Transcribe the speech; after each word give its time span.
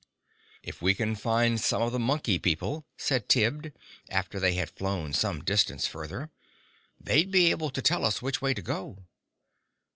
"If 0.63 0.81
we 0.81 0.95
can 0.95 1.13
find 1.13 1.61
some 1.61 1.83
of 1.83 1.91
the 1.91 1.99
Monkey 1.99 2.39
People," 2.39 2.87
said 2.97 3.29
Tibbs, 3.29 3.69
after 4.09 4.39
they 4.39 4.55
had 4.55 4.71
flown 4.71 5.13
some 5.13 5.43
distance 5.43 5.85
further, 5.85 6.31
"they'd 6.99 7.29
be 7.29 7.51
able 7.51 7.69
to 7.69 7.83
tell 7.83 8.03
us 8.03 8.19
which 8.19 8.41
way 8.41 8.55
to 8.55 8.63
go." 8.63 9.05